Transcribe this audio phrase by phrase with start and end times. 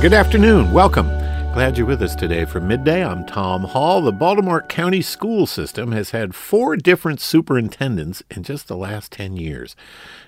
[0.00, 0.70] Good afternoon.
[0.70, 1.08] Welcome.
[1.54, 3.04] Glad you're with us today for midday.
[3.04, 4.00] I'm Tom Hall.
[4.00, 9.36] The Baltimore County school system has had four different superintendents in just the last 10
[9.36, 9.74] years.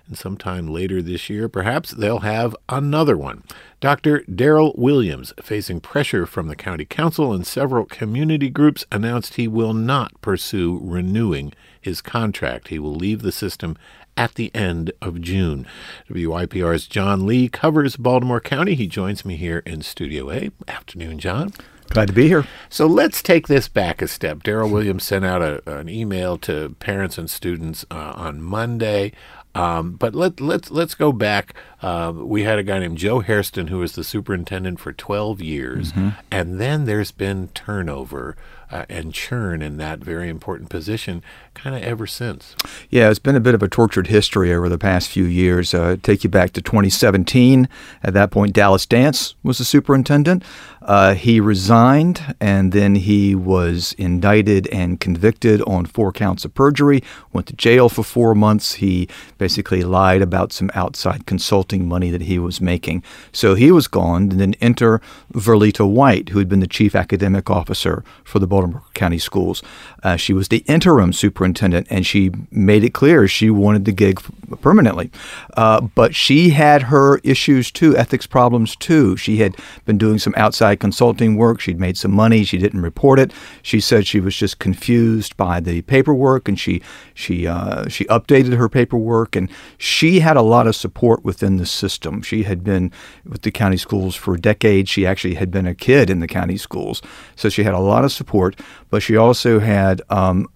[0.08, 3.44] And sometime later this year, perhaps they'll have another one.
[3.78, 4.22] Dr.
[4.22, 9.72] Darryl Williams, facing pressure from the county council and several community groups, announced he will
[9.72, 12.68] not pursue renewing his contract.
[12.68, 13.76] He will leave the system
[14.20, 15.66] at the end of June.
[16.10, 18.74] WYPR's John Lee covers Baltimore County.
[18.74, 20.50] He joins me here in Studio A.
[20.68, 21.54] Afternoon, John.
[21.88, 22.46] Glad to be here.
[22.68, 24.42] So let's take this back a step.
[24.42, 29.12] Darryl Williams sent out a, an email to parents and students uh, on Monday.
[29.54, 31.54] Um, but let let's let's go back.
[31.80, 35.92] Uh, we had a guy named Joe Hairston who was the superintendent for 12 years,
[35.92, 36.10] mm-hmm.
[36.30, 38.36] and then there's been turnover
[38.70, 41.22] uh, and churn in that very important position
[41.54, 42.54] kind of ever since.
[42.88, 45.74] Yeah, it's been a bit of a tortured history over the past few years.
[45.74, 47.68] Uh, take you back to 2017.
[48.02, 50.44] At that point, Dallas Dance was the superintendent.
[50.82, 57.02] Uh, he resigned and then he was indicted and convicted on four counts of perjury,
[57.32, 58.74] went to jail for four months.
[58.74, 63.02] He basically lied about some outside consulting money that he was making.
[63.32, 65.00] So he was gone, and then enter
[65.34, 68.59] Verletta White, who had been the chief academic officer for the Baltimore
[68.94, 69.62] County Schools.
[70.02, 74.20] Uh, she was the interim superintendent, and she made it clear she wanted the gig
[74.60, 75.10] permanently.
[75.56, 79.16] Uh, but she had her issues too, ethics problems too.
[79.16, 81.60] She had been doing some outside consulting work.
[81.60, 82.44] She'd made some money.
[82.44, 83.32] She didn't report it.
[83.62, 86.82] She said she was just confused by the paperwork, and she
[87.14, 91.66] she uh, she updated her paperwork, and she had a lot of support within the
[91.66, 92.22] system.
[92.22, 92.92] She had been
[93.24, 94.88] with the county schools for decades.
[94.88, 97.02] She actually had been a kid in the county schools,
[97.36, 98.49] so she had a lot of support.
[98.90, 100.46] But she also had um,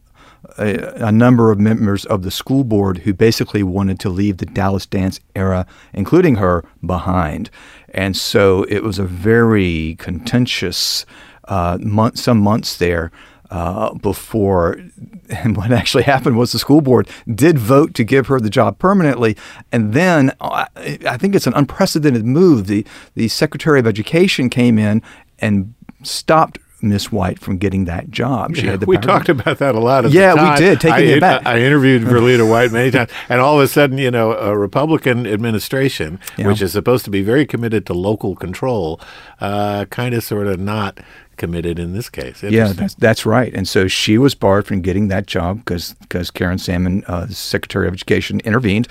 [0.58, 4.46] a, a, number of members of the school board who basically wanted to leave the
[4.46, 7.50] Dallas Dance era, including her, behind.
[7.92, 11.06] And so it was a very contentious
[11.48, 13.10] uh, month, some months there.
[13.50, 14.80] Uh, before,
[15.28, 18.78] and what actually happened was the school board did vote to give her the job
[18.78, 19.36] permanently,
[19.70, 22.66] and then uh, I think it's an unprecedented move.
[22.66, 22.84] The
[23.14, 25.02] the Secretary of Education came in
[25.38, 26.58] and stopped
[26.88, 28.56] Miss White from getting that job.
[28.56, 30.08] She yeah, had the we talked about that a lot.
[30.10, 30.80] yeah, we did.
[30.80, 31.46] Taking I, it back.
[31.46, 35.26] I interviewed Verletta White many times, and all of a sudden, you know, a Republican
[35.26, 36.46] administration, yeah.
[36.46, 39.00] which is supposed to be very committed to local control,
[39.40, 41.00] uh, kind of sort of not
[41.36, 42.42] committed in this case.
[42.42, 43.52] Yeah, that's, that's right.
[43.54, 47.86] And so she was barred from getting that job because because Karen Salmon, uh, Secretary
[47.86, 48.88] of Education, intervened.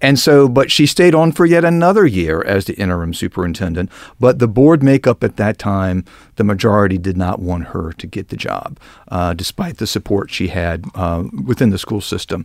[0.00, 3.90] And so, but she stayed on for yet another year as the interim superintendent.
[4.18, 6.04] But the board makeup at that time,
[6.36, 10.48] the majority did not want her to get the job, uh, despite the support she
[10.48, 12.44] had uh, within the school system.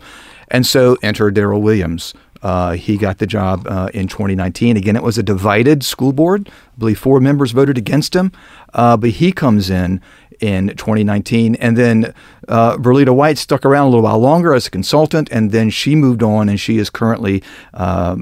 [0.49, 2.13] And so, enter Darryl Williams.
[2.41, 4.77] Uh, he got the job uh, in 2019.
[4.77, 6.49] Again, it was a divided school board.
[6.49, 8.31] I believe four members voted against him,
[8.73, 10.01] uh, but he comes in
[10.39, 11.55] in 2019.
[11.55, 12.13] And then
[12.47, 15.95] uh, Verletta White stuck around a little while longer as a consultant, and then she
[15.95, 17.43] moved on, and she is currently
[17.73, 18.17] uh,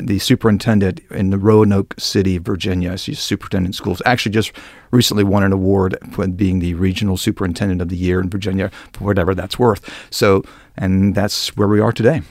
[0.00, 2.96] the superintendent in the Roanoke City, Virginia.
[2.98, 4.02] She's superintendent schools.
[4.04, 4.52] Actually, just
[4.90, 9.04] recently won an award for being the regional superintendent of the year in Virginia, for
[9.04, 9.88] whatever that's worth.
[10.10, 10.42] So,
[10.76, 12.22] and that's where we are today.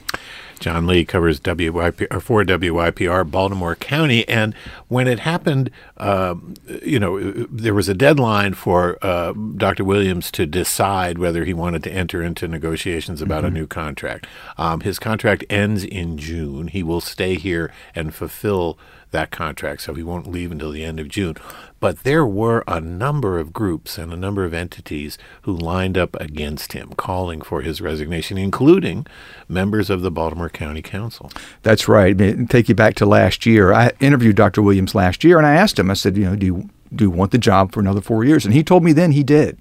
[0.58, 4.54] John Lee covers WYP for WYPR Baltimore County, and
[4.88, 6.34] when it happened, uh,
[6.82, 7.18] you know,
[7.50, 9.84] there was a deadline for uh, Dr.
[9.84, 13.56] Williams to decide whether he wanted to enter into negotiations about mm-hmm.
[13.56, 14.26] a new contract.
[14.56, 16.68] Um, his contract ends in June.
[16.68, 18.78] He will stay here and fulfill
[19.10, 21.36] that contract, so he won't leave until the end of June.
[21.80, 26.16] But there were a number of groups and a number of entities who lined up
[26.20, 29.06] against him, calling for his resignation, including
[29.48, 31.30] members of the Baltimore County Council.
[31.62, 32.16] That's right.
[32.48, 33.72] Take you back to last year.
[33.72, 34.62] I interviewed Dr.
[34.62, 37.10] Williams last year, and I asked him, I said, you know, do you, do you
[37.10, 38.44] want the job for another four years?
[38.44, 39.58] And he told me then he did.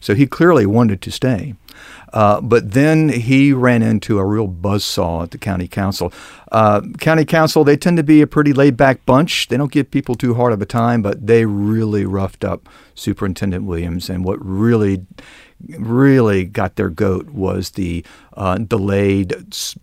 [0.00, 1.54] So he clearly wanted to stay.
[2.12, 6.12] Uh, but then he ran into a real buzzsaw at the county council.
[6.52, 9.48] Uh, county council, they tend to be a pretty laid back bunch.
[9.48, 13.64] They don't give people too hard of a time, but they really roughed up Superintendent
[13.64, 14.08] Williams.
[14.08, 15.06] And what really
[15.78, 18.04] really got their goat was the
[18.34, 19.34] uh, delayed,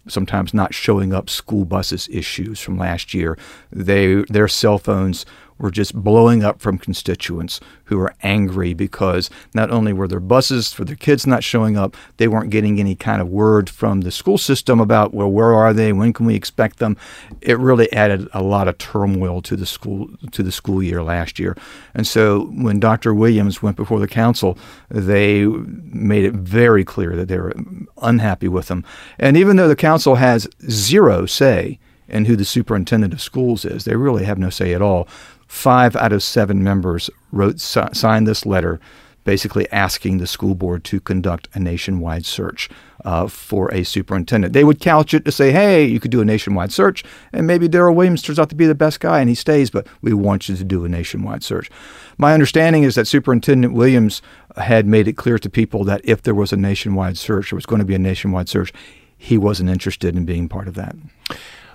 [0.07, 3.37] sometimes not showing up school buses issues from last year.
[3.71, 5.25] They their cell phones
[5.57, 10.73] were just blowing up from constituents who were angry because not only were their buses
[10.73, 14.11] for their kids not showing up, they weren't getting any kind of word from the
[14.11, 15.93] school system about, well, where are they?
[15.93, 16.97] When can we expect them?
[17.41, 21.39] It really added a lot of turmoil to the school to the school year last
[21.39, 21.55] year.
[21.93, 23.13] And so when Dr.
[23.13, 24.57] Williams went before the council,
[24.89, 27.53] they made it very clear that they were
[28.01, 28.83] unhappy with them.
[29.19, 33.85] And even though the council has zero say in who the superintendent of schools is,
[33.85, 35.07] they really have no say at all
[35.53, 38.79] five out of seven members wrote signed this letter
[39.23, 42.69] basically asking the school board to conduct a nationwide search
[43.05, 44.51] uh, for a superintendent.
[44.51, 47.69] They would couch it to say, hey, you could do a nationwide search, and maybe
[47.69, 50.49] Darryl Williams turns out to be the best guy and he stays, but we want
[50.49, 51.69] you to do a nationwide search.
[52.17, 54.21] My understanding is that Superintendent Williams
[54.57, 57.67] had made it clear to people that if there was a nationwide search, there was
[57.67, 58.73] going to be a nationwide search,
[59.17, 60.95] he wasn't interested in being part of that.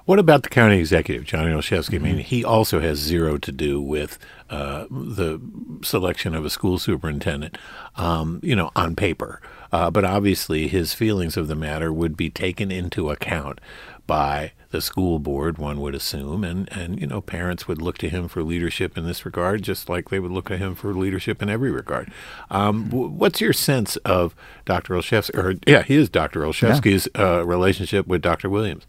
[0.08, 1.96] What about the county executive, Johnny Olszewski?
[1.96, 2.04] Mm-hmm.
[2.06, 4.18] I mean, he also has zero to do with
[4.48, 5.38] uh, the
[5.82, 7.58] selection of a school superintendent,
[7.94, 9.42] um, you know, on paper.
[9.70, 13.60] Uh, but obviously, his feelings of the matter would be taken into account
[14.06, 18.08] by the school board, one would assume, and, and you know parents would look to
[18.08, 21.42] him for leadership in this regard, just like they would look to him for leadership
[21.42, 22.10] in every regard.
[22.50, 24.34] Um, what's your sense of
[24.64, 24.94] Dr.
[24.94, 26.40] Olszewski, or yeah, he is Dr.
[26.40, 27.40] Olszewski's yeah.
[27.40, 28.48] uh, relationship with Dr.
[28.48, 28.86] Williams?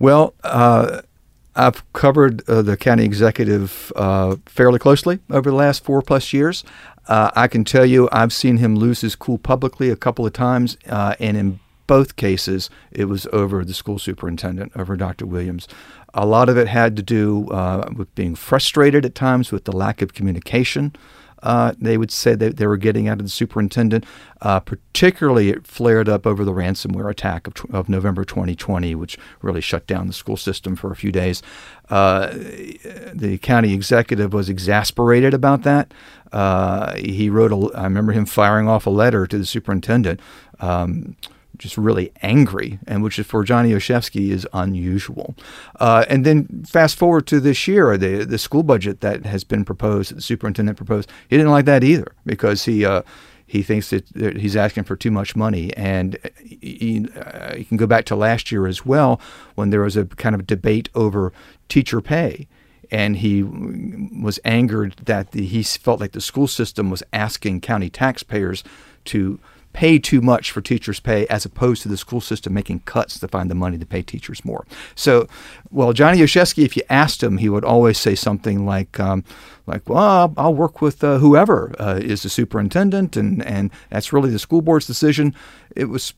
[0.00, 1.02] Well, uh,
[1.54, 6.64] I've covered uh, the county executive uh, fairly closely over the last four plus years.
[7.06, 10.32] Uh, I can tell you I've seen him lose his cool publicly a couple of
[10.32, 15.26] times, uh, and in both cases, it was over the school superintendent, over Dr.
[15.26, 15.68] Williams.
[16.14, 19.72] A lot of it had to do uh, with being frustrated at times with the
[19.72, 20.94] lack of communication
[21.42, 24.04] uh, they would say that they were getting out of the superintendent.
[24.42, 29.60] Uh, particularly, it flared up over the ransomware attack of, of, November 2020, which really
[29.60, 31.42] shut down the school system for a few days.
[31.90, 32.28] Uh,
[33.12, 35.92] the county executive was exasperated about that.
[36.32, 40.20] Uh, he wrote a, I remember him firing off a letter to the superintendent.
[40.60, 41.16] Um,
[41.60, 45.36] just really angry, and which is for Johnny Olszewski is unusual.
[45.78, 49.64] Uh, and then fast forward to this year, the the school budget that has been
[49.64, 52.84] proposed, the superintendent proposed, he didn't like that either because he.
[52.84, 53.02] Uh,
[53.46, 57.84] he thinks that he's asking for too much money, and he, uh, you can go
[57.84, 59.20] back to last year as well
[59.56, 61.32] when there was a kind of debate over
[61.68, 62.46] teacher pay,
[62.92, 67.90] and he was angered that the, he felt like the school system was asking county
[67.90, 68.62] taxpayers
[69.06, 69.40] to
[69.72, 73.28] pay too much for teachers' pay as opposed to the school system making cuts to
[73.28, 74.66] find the money to pay teachers more.
[74.94, 75.28] So,
[75.70, 79.24] well, Johnny Olszewski, if you asked him, he would always say something like, um,
[79.66, 84.30] like, well, I'll work with uh, whoever uh, is the superintendent, and, and that's really
[84.30, 85.34] the school board's decision.
[85.76, 86.14] It was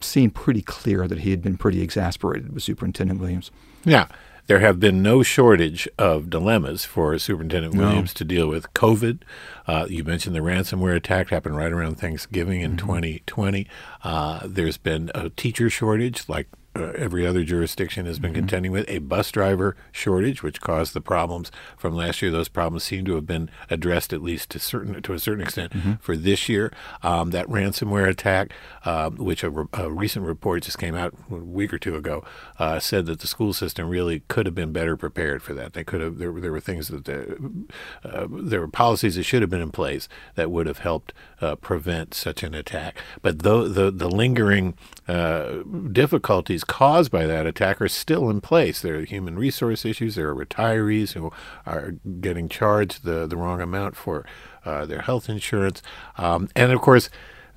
[0.00, 3.50] seen pretty clear that he had been pretty exasperated with Superintendent Williams.
[3.84, 4.06] Yeah
[4.48, 7.84] there have been no shortage of dilemmas for Superintendent no.
[7.84, 8.72] Williams to deal with.
[8.72, 9.20] COVID,
[9.66, 12.86] uh, you mentioned the ransomware attack happened right around Thanksgiving in mm-hmm.
[12.86, 13.68] 2020.
[14.02, 18.40] Uh, there's been a teacher shortage, like uh, every other jurisdiction has been mm-hmm.
[18.40, 22.30] contending with a bus driver shortage, which caused the problems from last year.
[22.30, 25.72] Those problems seem to have been addressed at least to certain to a certain extent
[25.72, 25.94] mm-hmm.
[25.94, 26.72] for this year.
[27.02, 28.52] Um, that ransomware attack,
[28.84, 32.24] uh, which a, re- a, recent report just came out a week or two ago,
[32.58, 35.72] uh, said that the school system really could have been better prepared for that.
[35.72, 37.66] They could have there, there were things that the,
[38.04, 41.56] uh, there were policies that should have been in place that would have helped uh,
[41.56, 42.98] prevent such an attack.
[43.22, 44.74] But though the the lingering
[45.06, 48.82] uh, difficulties caused by that attack are still in place.
[48.82, 50.14] There are human resource issues.
[50.14, 51.32] There are retirees who
[51.66, 54.26] are getting charged the, the wrong amount for
[54.64, 55.82] uh, their health insurance.
[56.16, 57.08] Um, and of course,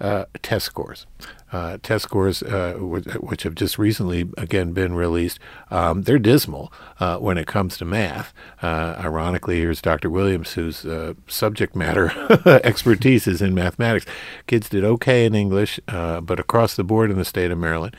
[0.02, 1.06] uh, test scores.
[1.52, 5.38] Uh, test scores, uh, which, which, have just recently again been released,
[5.70, 8.34] um, they're dismal uh, when it comes to math.
[8.64, 10.10] Uh, ironically, here's Dr.
[10.10, 12.12] Williams, whose uh, subject matter
[12.64, 14.06] expertise is in mathematics.
[14.48, 17.96] Kids did okay in English, but across the board in the state of Maryland,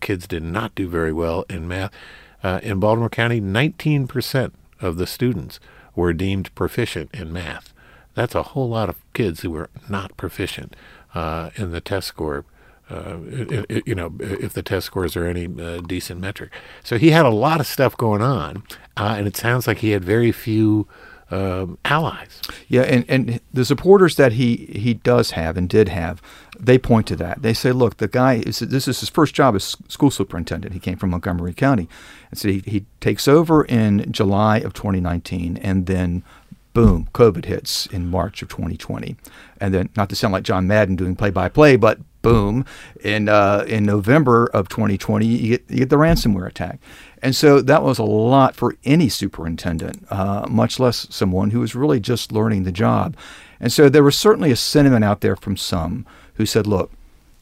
[0.00, 1.92] kids did not do very well in math.
[2.62, 5.60] in Baltimore County, 19% of the students
[5.94, 7.72] were deemed proficient in math.
[8.16, 10.74] That's a whole lot of kids who were not proficient
[11.14, 12.44] uh, in the test score.
[12.90, 16.50] Uh, it, it, you know, if the test scores are any uh, decent metric.
[16.82, 18.62] So he had a lot of stuff going on,
[18.96, 20.88] uh, and it sounds like he had very few
[21.30, 22.40] um, allies.
[22.68, 26.22] Yeah, and, and the supporters that he, he does have and did have,
[26.58, 27.42] they point to that.
[27.42, 30.72] They say, look, the guy, is, this is his first job as school superintendent.
[30.72, 31.88] He came from Montgomery County.
[32.30, 36.22] And so he, he takes over in July of 2019, and then
[36.76, 39.16] boom, COVID hits in March of 2020.
[39.58, 42.66] And then, not to sound like John Madden doing play by play, but boom,
[43.02, 46.78] in, uh, in November of 2020, you get, you get the ransomware attack.
[47.22, 51.74] And so that was a lot for any superintendent, uh, much less someone who was
[51.74, 53.16] really just learning the job.
[53.58, 56.04] And so there was certainly a sentiment out there from some
[56.34, 56.92] who said, look,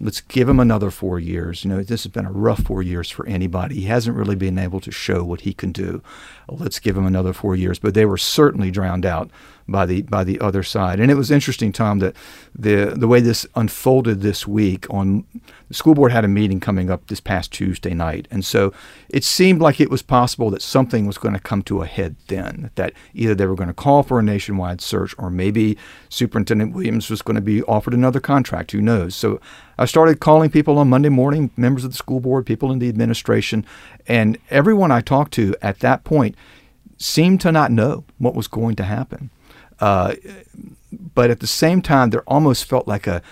[0.00, 1.64] Let's give him another four years.
[1.64, 3.76] You know, this has been a rough four years for anybody.
[3.76, 6.02] He hasn't really been able to show what he can do.
[6.48, 7.78] Let's give him another four years.
[7.78, 9.30] But they were certainly drowned out
[9.66, 11.00] by the by the other side.
[11.00, 12.14] And it was interesting, Tom, that
[12.54, 15.24] the the way this unfolded this week on
[15.68, 18.72] the school board had a meeting coming up this past Tuesday night, and so
[19.08, 22.16] it seemed like it was possible that something was going to come to a head
[22.28, 22.70] then.
[22.74, 25.78] That either they were going to call for a nationwide search, or maybe
[26.08, 28.72] Superintendent Williams was going to be offered another contract.
[28.72, 29.14] Who knows?
[29.14, 29.40] So
[29.78, 32.88] I started calling people on Monday morning, members of the school board, people in the
[32.88, 33.64] administration,
[34.06, 36.36] and everyone I talked to at that point
[36.98, 39.30] seemed to not know what was going to happen.
[39.80, 40.14] Uh,
[41.14, 43.22] but at the same time, there almost felt like a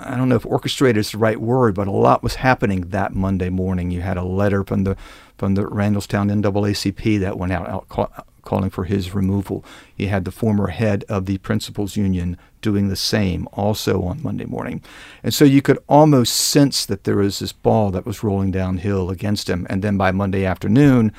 [0.00, 3.14] I don't know if orchestrated is the right word, but a lot was happening that
[3.14, 3.90] Monday morning.
[3.90, 4.96] You had a letter from the
[5.36, 9.64] from the Randallstown NAACP that went out, out call, calling for his removal.
[9.96, 14.46] You had the former head of the principals union doing the same also on Monday
[14.46, 14.82] morning.
[15.22, 19.10] And so you could almost sense that there was this ball that was rolling downhill
[19.10, 19.66] against him.
[19.68, 21.12] And then by Monday afternoon,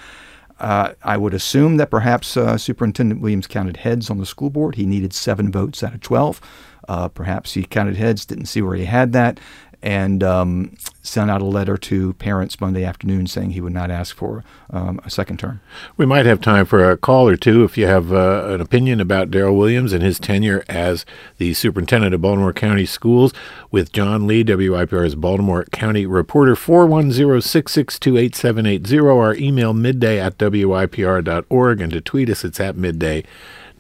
[0.60, 4.76] uh, I would assume that perhaps uh, Superintendent Williams counted heads on the school board.
[4.76, 6.42] He needed seven votes out of 12.
[6.88, 9.40] Uh, perhaps he counted heads, didn't see where he had that,
[9.82, 14.16] and um, sent out a letter to parents Monday afternoon saying he would not ask
[14.16, 15.62] for um, a second term.
[15.96, 19.00] We might have time for a call or two if you have uh, an opinion
[19.00, 21.06] about Darryl Williams and his tenure as
[21.38, 23.34] the superintendent of Baltimore County Schools
[23.72, 29.00] with John Lee, WYPR's Baltimore County reporter, 410 662 8780.
[29.00, 33.24] Our email midday at WYPR.org and to tweet us, it's at midday.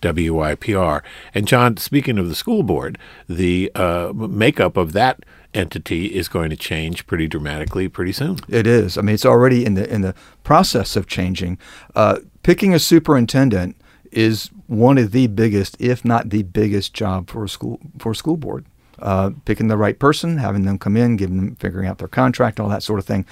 [0.01, 1.01] WYPR.
[1.34, 6.50] And John, speaking of the school board, the uh, makeup of that entity is going
[6.50, 8.38] to change pretty dramatically pretty soon.
[8.48, 8.98] It is.
[8.98, 10.13] I mean, it's already in the in the
[10.44, 11.58] process of changing.
[11.96, 13.75] Uh, picking a superintendent
[14.12, 18.15] is one of the biggest, if not the biggest, job for a school for a
[18.15, 18.65] school board.
[19.00, 22.60] Uh, picking the right person, having them come in, giving them figuring out their contract,
[22.60, 23.25] all that sort of thing.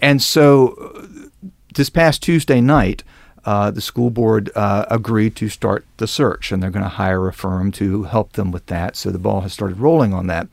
[0.00, 1.38] And so, uh,
[1.74, 3.04] this past Tuesday night,
[3.48, 7.26] uh, the school board uh, agreed to start the search, and they're going to hire
[7.28, 8.94] a firm to help them with that.
[8.94, 10.48] So the ball has started rolling on that.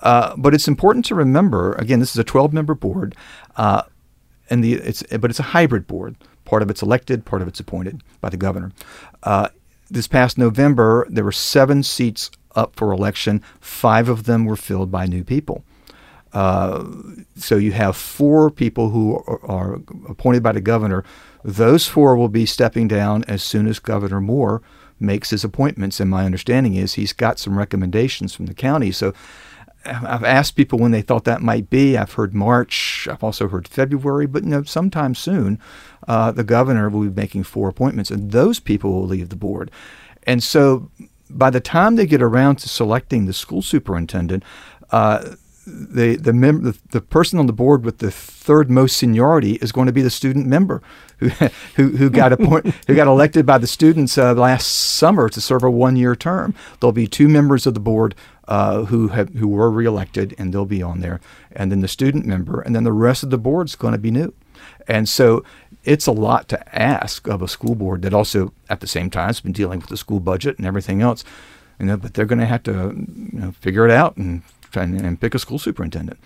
[0.00, 3.14] Uh, but it's important to remember again, this is a 12 member board,
[3.56, 3.84] uh,
[4.50, 6.14] and the it's but it's a hybrid board.
[6.44, 8.70] Part of it's elected, part of it's appointed by the governor.
[9.22, 9.48] Uh,
[9.90, 13.42] this past November, there were seven seats up for election.
[13.60, 15.64] Five of them were filled by new people.
[16.36, 16.84] Uh,
[17.34, 19.74] so you have four people who are, are,
[20.06, 21.02] appointed by the governor.
[21.42, 24.60] Those four will be stepping down as soon as Governor Moore
[25.00, 25.98] makes his appointments.
[25.98, 28.92] And my understanding is he's got some recommendations from the county.
[28.92, 29.14] So
[29.86, 31.96] I've asked people when they thought that might be.
[31.96, 33.08] I've heard March.
[33.10, 35.58] I've also heard February, but you know, sometime soon,
[36.06, 39.70] uh, the governor will be making four appointments, and those people will leave the board.
[40.24, 40.90] And so,
[41.30, 44.42] by the time they get around to selecting the school superintendent,
[44.90, 45.36] uh,
[45.66, 49.72] the the, mem- the the person on the board with the third most seniority is
[49.72, 50.80] going to be the student member
[51.18, 51.28] who
[51.76, 55.64] who, who got appoint, who got elected by the students uh, last summer to serve
[55.64, 56.54] a one year term.
[56.80, 58.14] There'll be two members of the board
[58.46, 61.20] uh, who have who were reelected, and they'll be on there,
[61.52, 64.10] and then the student member, and then the rest of the board's going to be
[64.10, 64.32] new,
[64.86, 65.44] and so
[65.84, 69.28] it's a lot to ask of a school board that also at the same time
[69.28, 71.24] has been dealing with the school budget and everything else,
[71.78, 71.96] you know.
[71.96, 74.42] But they're going to have to you know, figure it out and
[74.76, 76.18] and, and pick a school superintendent.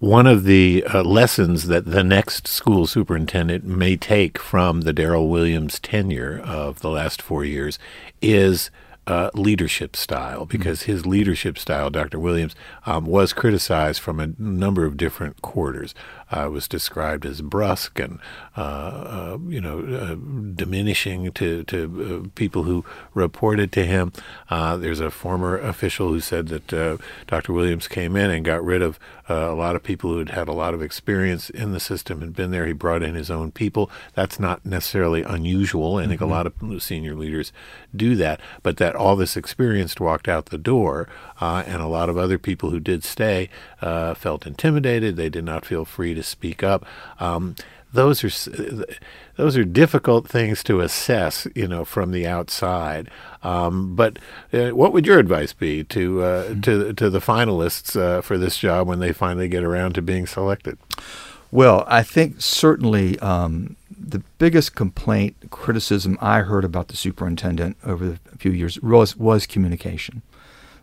[0.00, 5.28] One of the uh, lessons that the next school superintendent may take from the Darryl
[5.28, 7.80] Williams tenure of the last four years
[8.22, 8.70] is
[9.08, 10.56] uh, leadership style mm-hmm.
[10.56, 12.20] because his leadership style, Dr.
[12.20, 12.54] Williams,
[12.86, 15.94] um, was criticized from a number of different quarters.
[16.30, 18.18] Uh, was described as brusque and
[18.54, 20.14] uh, uh you know uh,
[20.54, 24.12] diminishing to to uh, people who reported to him.
[24.50, 27.52] there's a former official who said that Dr.
[27.52, 30.52] Williams came in and got rid of a lot of people who had had a
[30.52, 32.66] lot of experience in the system and been there.
[32.66, 33.90] He brought in his own people.
[34.14, 35.96] That's not necessarily unusual.
[35.96, 36.30] I think mm-hmm.
[36.30, 37.52] a lot of senior leaders
[37.94, 41.08] do that, but that all this experience walked out the door,
[41.40, 43.48] uh, and a lot of other people who did stay
[43.80, 45.16] uh, felt intimidated.
[45.16, 46.84] They did not feel free to speak up.
[47.20, 47.54] Um,
[47.92, 48.84] those are
[49.36, 53.08] those are difficult things to assess, you know, from the outside.
[53.42, 54.18] Um, but
[54.52, 56.60] uh, what would your advice be to uh, mm-hmm.
[56.62, 60.26] to to the finalists uh, for this job when they finally get around to being
[60.26, 60.78] selected?
[61.50, 68.06] Well, I think certainly um, the biggest complaint, criticism I heard about the superintendent over
[68.06, 70.22] the few years was was communication.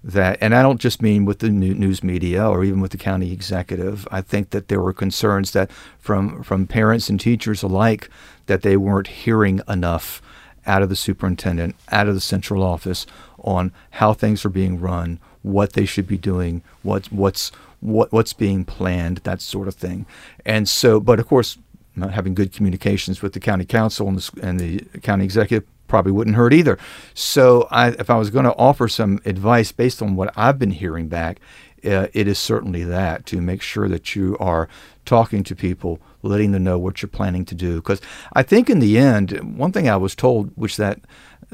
[0.07, 3.31] That, and I don't just mean with the news media or even with the county
[3.31, 4.07] executive.
[4.11, 8.07] I think that there were concerns that from from parents and teachers alike
[8.45, 10.21] that they weren't hearing enough
[10.67, 13.07] out of the superintendent, out of the central office
[13.39, 18.33] on how things are being run, what they should be doing, what what's what what's
[18.33, 20.05] being planned, that sort of thing.
[20.45, 21.57] And so, but of course,
[21.97, 26.35] having good communications with the county council and the, and the county executive probably wouldn't
[26.35, 26.77] hurt either.
[27.13, 30.71] So, I, if I was going to offer some advice based on what I've been
[30.71, 31.39] hearing back,
[31.85, 34.67] uh, it is certainly that to make sure that you are
[35.05, 37.75] talking to people, letting them know what you're planning to do.
[37.75, 38.01] Because
[38.33, 40.99] I think in the end, one thing I was told, which that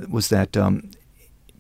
[0.10, 0.92] was that um,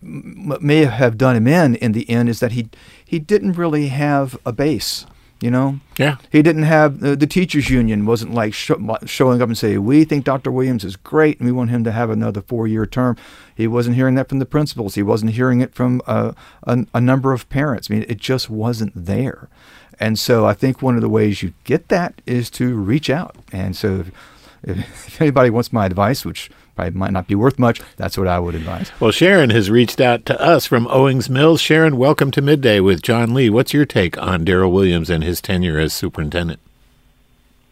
[0.01, 2.69] may have done him in in the end, is that he
[3.03, 5.05] he didn't really have a base.
[5.41, 6.17] You know, yeah.
[6.31, 8.71] He didn't have uh, the teachers union wasn't like sh-
[9.05, 10.51] showing up and saying we think Dr.
[10.51, 13.17] Williams is great and we want him to have another four year term.
[13.55, 14.93] He wasn't hearing that from the principals.
[14.93, 16.33] He wasn't hearing it from uh,
[16.63, 17.89] a, a number of parents.
[17.89, 19.49] I mean, it just wasn't there.
[19.99, 23.35] And so I think one of the ways you get that is to reach out.
[23.51, 24.03] And so
[24.63, 27.81] if, if anybody wants my advice, which probably might not be worth much.
[27.97, 28.91] That's what I would advise.
[28.99, 31.61] Well, Sharon has reached out to us from Owings Mills.
[31.61, 33.49] Sharon, welcome to Midday with John Lee.
[33.49, 36.59] What's your take on Darryl Williams and his tenure as superintendent?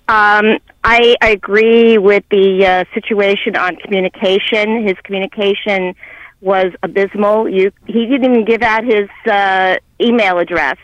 [0.07, 4.87] Um, I, I, agree with the uh, situation on communication.
[4.87, 5.93] His communication
[6.41, 7.47] was abysmal.
[7.47, 10.77] You, he didn't even give out his uh, email address,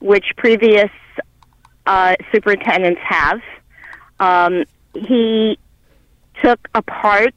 [0.00, 0.90] which previous
[1.86, 3.40] uh, superintendents have.
[4.20, 5.58] Um, he
[6.42, 7.34] took apart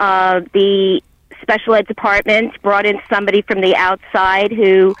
[0.00, 1.00] uh, the
[1.42, 4.94] special ed department, brought in somebody from the outside who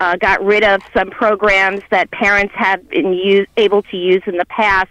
[0.00, 4.36] uh, got rid of some programs that parents have been use, able to use in
[4.36, 4.90] the past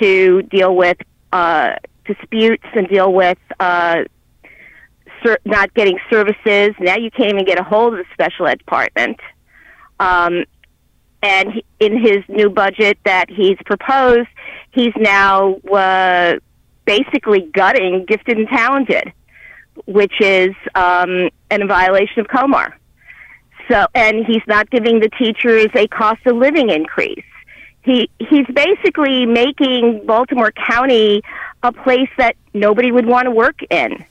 [0.00, 0.96] to deal with
[1.32, 1.74] uh,
[2.06, 4.04] disputes and deal with uh,
[5.22, 6.74] ser- not getting services.
[6.80, 9.20] Now you can't even get a hold of the special ed department.
[9.98, 10.44] Um,
[11.22, 14.28] and he, in his new budget that he's proposed,
[14.72, 16.36] he's now uh,
[16.98, 19.12] basically gutting gifted and talented,
[19.86, 22.76] which is um, violation of COMAR.
[23.68, 27.24] So, and he's not giving the teachers a cost of living increase.
[27.82, 31.22] He he's basically making Baltimore County
[31.62, 34.04] a place that nobody would want to work in.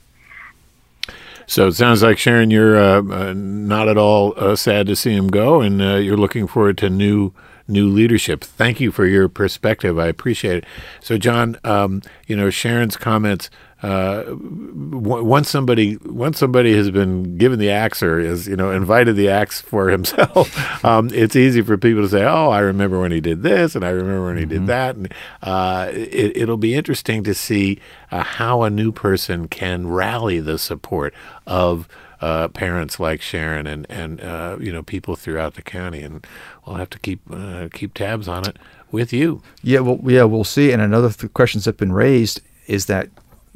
[1.46, 5.12] So it sounds like Sharon, you're uh, uh, not at all uh, sad to see
[5.12, 7.32] him go, and uh, you're looking forward to new
[7.70, 8.42] new leadership.
[8.44, 9.98] Thank you for your perspective.
[9.98, 10.64] I appreciate it.
[11.00, 13.50] So, John, um, you know Sharon's comments.
[13.82, 19.16] Uh, once somebody once somebody has been given the axe or is you know invited
[19.16, 23.10] the axe for himself, um, it's easy for people to say, "Oh, I remember when
[23.10, 24.50] he did this, and I remember when he mm-hmm.
[24.50, 27.78] did that." And uh, it, will be interesting to see
[28.10, 31.14] uh, how a new person can rally the support
[31.46, 31.88] of
[32.20, 36.26] uh, parents like Sharon and and uh, you know people throughout the county, and
[36.66, 38.56] we'll have to keep uh, keep tabs on it
[38.90, 39.42] with you.
[39.62, 40.72] Yeah, well, yeah, we'll see.
[40.72, 43.08] And another th- questions that have been raised is that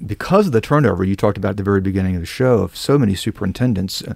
[0.05, 2.77] because of the turnover you talked about at the very beginning of the show of
[2.77, 4.15] so many superintendents, uh,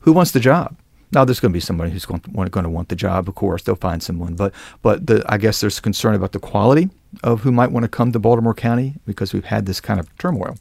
[0.00, 0.76] who wants the job?
[1.10, 3.28] Now, there's going to be somebody who's going to, want, going to want the job.
[3.28, 6.90] Of course, they'll find someone, but but the, I guess there's concern about the quality
[7.22, 10.16] of who might want to come to Baltimore County because we've had this kind of
[10.18, 10.56] turmoil.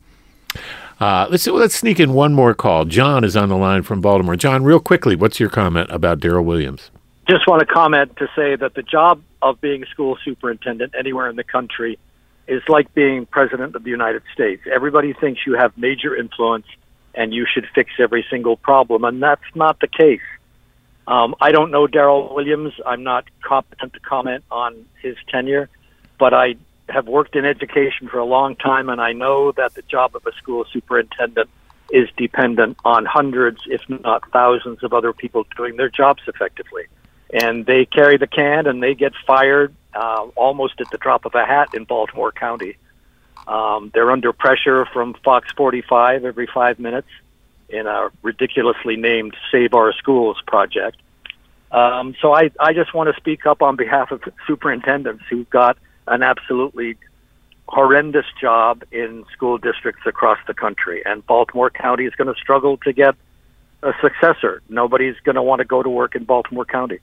[1.00, 2.86] Uh, let's let's sneak in one more call.
[2.86, 4.36] John is on the line from Baltimore.
[4.36, 6.90] John, real quickly, what's your comment about Darryl Williams?
[7.30, 11.36] Just want to comment to say that the job of being school superintendent anywhere in
[11.36, 12.00] the country
[12.48, 14.64] is like being president of the United States.
[14.74, 16.66] Everybody thinks you have major influence
[17.14, 20.22] and you should fix every single problem, and that's not the case.
[21.08, 22.74] Um, I don't know Darryl Williams.
[22.86, 25.70] I'm not competent to comment on his tenure,
[26.20, 26.56] but I
[26.90, 30.26] have worked in education for a long time, and I know that the job of
[30.26, 31.50] a school superintendent
[31.92, 36.84] is dependent on hundreds, if not thousands, of other people doing their jobs effectively.
[37.34, 41.36] And they carry the can and they get fired uh, almost at the drop of
[41.36, 42.78] a hat in Baltimore County.
[43.48, 47.08] Um, they're under pressure from Fox 45 every five minutes
[47.70, 50.98] in a ridiculously named Save Our Schools project.
[51.72, 55.78] Um, so I, I just want to speak up on behalf of superintendents who've got
[56.08, 56.98] an absolutely
[57.68, 61.04] horrendous job in school districts across the country.
[61.06, 63.16] And Baltimore County is going to struggle to get
[63.84, 64.62] a successor.
[64.70, 67.00] Nobody's going to want to go to work in Baltimore County.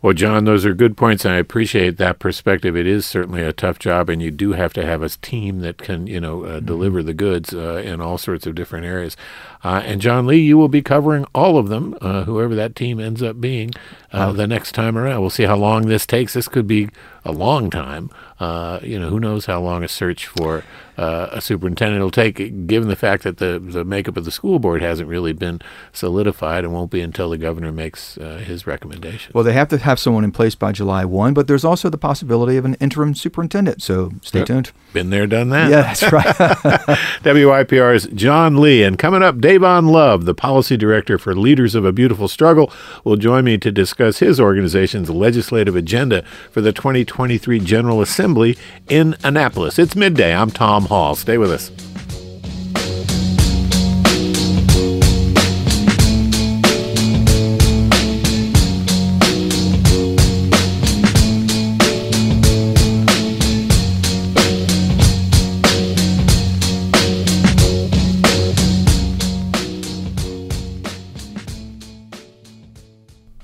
[0.00, 2.76] Well, John, those are good points, and I appreciate that perspective.
[2.76, 5.78] It is certainly a tough job, and you do have to have a team that
[5.78, 6.66] can, you know, uh, mm-hmm.
[6.66, 9.16] deliver the goods uh, in all sorts of different areas.
[9.64, 13.00] Uh, and John Lee, you will be covering all of them, uh, whoever that team
[13.00, 13.72] ends up being,
[14.12, 15.20] uh, the next time around.
[15.20, 16.34] We'll see how long this takes.
[16.34, 16.90] This could be
[17.24, 18.08] a long time.
[18.38, 20.62] Uh, you know, who knows how long a search for
[20.98, 24.58] uh, a superintendent will take, given the fact that the, the makeup of the school
[24.58, 25.60] board hasn't really been
[25.92, 29.30] solidified and won't be until the governor makes uh, his recommendation.
[29.32, 31.98] Well, they have to have someone in place by July 1, but there's also the
[31.98, 33.80] possibility of an interim superintendent.
[33.80, 34.48] So stay yep.
[34.48, 34.72] tuned.
[34.92, 35.70] Been there, done that.
[35.70, 36.26] Yeah, that's right.
[37.22, 38.82] WYPR's John Lee.
[38.82, 42.72] And coming up, Dayvon Love, the policy director for Leaders of a Beautiful Struggle,
[43.04, 48.58] will join me to discuss his organization's legislative agenda for the 2023 General Assembly
[48.88, 49.78] in Annapolis.
[49.78, 50.34] It's midday.
[50.34, 51.14] I'm Tom Hall.
[51.14, 51.70] Stay with us.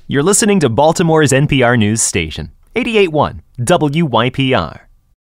[0.06, 4.80] You're listening to Baltimore's NPR News Station, 881 WYPR.